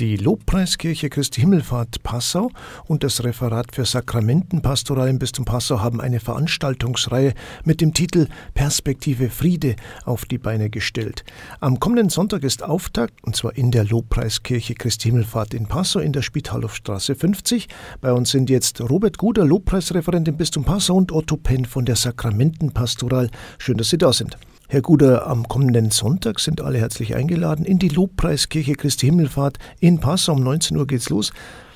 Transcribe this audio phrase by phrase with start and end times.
[0.00, 2.50] Die Lobpreiskirche Christi Himmelfahrt Passau
[2.86, 7.32] und das Referat für Sakramentenpastoral im Bistum Passau haben eine Veranstaltungsreihe
[7.62, 11.24] mit dem Titel Perspektive Friede auf die Beine gestellt.
[11.60, 16.12] Am kommenden Sonntag ist Auftakt, und zwar in der Lobpreiskirche Christi Himmelfahrt in Passau in
[16.12, 17.68] der Spitalhofstraße 50.
[18.00, 21.94] Bei uns sind jetzt Robert Guder, Lobpreisreferent im Bistum Passau und Otto Penn von der
[21.94, 23.30] Sakramentenpastoral.
[23.58, 24.36] Schön, dass Sie da sind.
[24.74, 30.00] Herr Guder, am kommenden Sonntag sind alle herzlich eingeladen in die Lobpreiskirche Christi Himmelfahrt in
[30.00, 30.32] Passau.
[30.32, 31.32] Um 19 Uhr geht's los.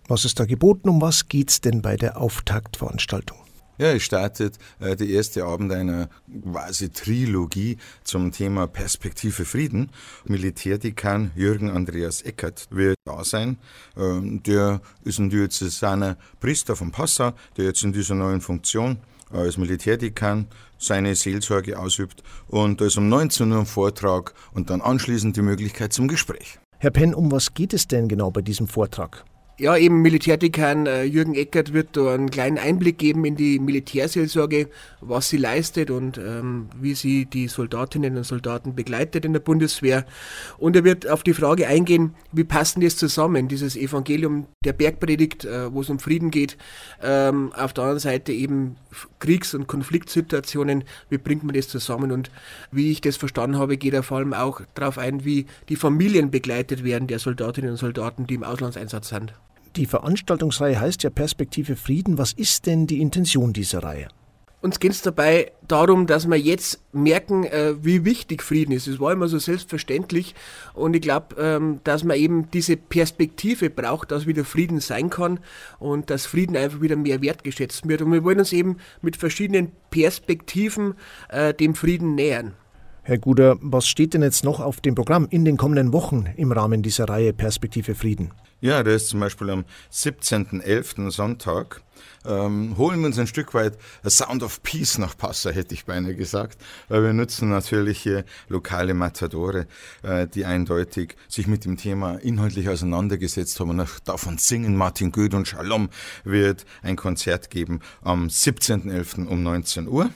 [0.08, 0.88] Was ist da geboten?
[0.88, 3.38] Um was geht's denn bei der Auftaktveranstaltung?
[3.78, 6.08] Ja, es startet äh, der erste Abend einer
[6.42, 9.92] quasi Trilogie zum Thema Perspektive Frieden.
[10.24, 13.58] Militärdekan Jürgen Andreas Eckert wird da sein.
[13.96, 18.98] Ähm, der ist ein diözesaner Priester von Passau, der jetzt in dieser neuen Funktion
[19.30, 20.46] als Militärdekan
[20.78, 22.22] seine Seelsorge ausübt.
[22.46, 26.58] Und da ist um 19 Uhr ein Vortrag und dann anschließend die Möglichkeit zum Gespräch.
[26.78, 29.24] Herr Penn, um was geht es denn genau bei diesem Vortrag?
[29.60, 34.68] Ja, eben Militärdekan äh, Jürgen Eckert wird da einen kleinen Einblick geben in die Militärseelsorge,
[35.00, 40.06] was sie leistet und ähm, wie sie die Soldatinnen und Soldaten begleitet in der Bundeswehr.
[40.58, 45.44] Und er wird auf die Frage eingehen, wie passen das zusammen, dieses Evangelium der Bergpredigt,
[45.44, 46.56] äh, wo es um Frieden geht,
[47.02, 48.76] ähm, auf der anderen Seite eben
[49.18, 52.30] Kriegs- und Konfliktsituationen, wie bringt man das zusammen und
[52.70, 56.30] wie ich das verstanden habe, geht er vor allem auch darauf ein, wie die Familien
[56.30, 59.34] begleitet werden der Soldatinnen und Soldaten, die im Auslandseinsatz sind.
[59.76, 62.18] Die Veranstaltungsreihe heißt ja Perspektive Frieden.
[62.18, 64.08] Was ist denn die Intention dieser Reihe?
[64.60, 68.88] Uns geht es dabei darum, dass wir jetzt merken, äh, wie wichtig Frieden ist.
[68.88, 70.34] Es war immer so selbstverständlich
[70.74, 75.38] und ich glaube, ähm, dass man eben diese Perspektive braucht, dass wieder Frieden sein kann
[75.78, 78.02] und dass Frieden einfach wieder mehr wertgeschätzt wird.
[78.02, 80.94] Und wir wollen uns eben mit verschiedenen Perspektiven
[81.28, 82.54] äh, dem Frieden nähern.
[83.08, 86.52] Herr Guder, was steht denn jetzt noch auf dem Programm in den kommenden Wochen im
[86.52, 88.32] Rahmen dieser Reihe Perspektive Frieden?
[88.60, 91.10] Ja, da ist zum Beispiel am 17.11.
[91.10, 91.80] Sonntag.
[92.26, 95.86] Ähm, holen wir uns ein Stück weit A Sound of Peace nach Passau, hätte ich
[95.86, 96.58] beinahe gesagt.
[96.90, 99.66] Weil wir nutzen natürlich hier lokale Matadore,
[100.02, 104.76] äh, die eindeutig sich mit dem Thema inhaltlich auseinandergesetzt haben und auch davon singen.
[104.76, 105.88] Martin Goeth und Shalom
[106.24, 109.28] wird ein Konzert geben am 17.11.
[109.28, 110.10] um 19 Uhr.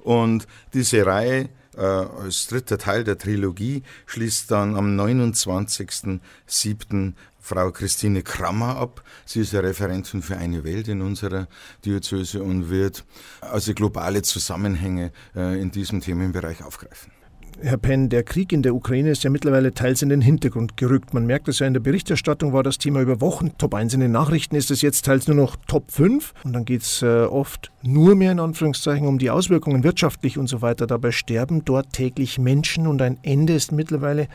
[0.00, 7.12] Und diese Reihe äh, als dritter Teil der Trilogie schließt dann am 29.07.
[7.40, 9.04] Frau Christine Krammer ab.
[9.26, 11.46] Sie ist ja Referentin für eine Welt in unserer
[11.84, 13.04] Diözese und wird
[13.42, 17.12] also globale Zusammenhänge äh, in diesem Themenbereich aufgreifen.
[17.60, 21.14] Herr Penn, der Krieg in der Ukraine ist ja mittlerweile teils in den Hintergrund gerückt.
[21.14, 24.00] Man merkt es ja in der Berichterstattung, war das Thema über Wochen Top 1 in
[24.00, 27.24] den Nachrichten, ist es jetzt teils nur noch Top 5 und dann geht es äh,
[27.24, 30.86] oft nur mehr in Anführungszeichen um die Auswirkungen wirtschaftlich und so weiter.
[30.86, 34.28] Dabei sterben dort täglich Menschen und ein Ende ist mittlerweile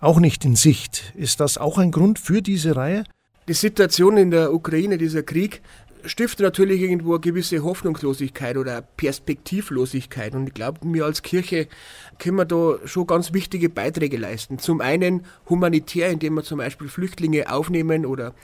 [0.00, 1.12] auch nicht in Sicht.
[1.16, 3.04] Ist das auch ein Grund für diese Reihe?
[3.48, 5.62] Die Situation in der Ukraine, dieser Krieg,
[6.04, 10.34] stiftet natürlich irgendwo eine gewisse Hoffnungslosigkeit oder Perspektivlosigkeit.
[10.34, 11.68] Und ich glaube, wir als Kirche
[12.18, 14.58] können wir da schon ganz wichtige Beiträge leisten.
[14.58, 18.34] Zum einen humanitär, indem wir zum Beispiel Flüchtlinge aufnehmen oder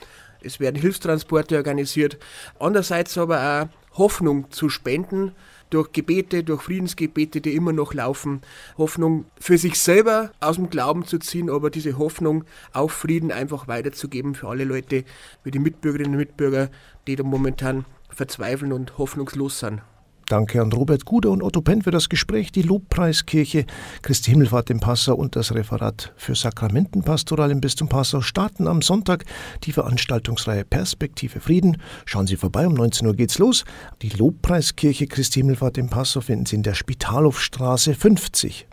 [0.41, 2.17] es werden Hilfstransporte organisiert.
[2.59, 5.31] Andererseits aber auch Hoffnung zu spenden,
[5.75, 8.41] durch Gebete, durch Friedensgebete, die immer noch laufen,
[8.77, 13.67] Hoffnung für sich selber aus dem Glauben zu ziehen, aber diese Hoffnung auf Frieden einfach
[13.67, 15.03] weiterzugeben für alle Leute,
[15.43, 16.69] wie die Mitbürgerinnen und Mitbürger,
[17.07, 19.81] die da momentan verzweifeln und hoffnungslos sind.
[20.27, 22.51] Danke an Robert Guder und Otto Penn für das Gespräch.
[22.51, 23.67] Die Lobpreiskirche
[24.01, 29.25] Christi Himmelfahrt im Passau und das Referat für Sakramentenpastoral im Bistum Passau starten am Sonntag
[29.63, 31.77] die Veranstaltungsreihe Perspektive Frieden.
[32.05, 33.65] Schauen Sie vorbei, um 19 Uhr geht's los.
[34.01, 38.65] Die Lobpreiskirche Christi Himmelfahrt im Passau finden Sie in der Spitalhofstraße 50.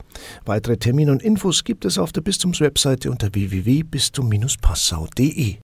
[0.45, 5.57] Weitere Termine und Infos gibt es auf der Bistumswebseite unter www.bistum-passau.de.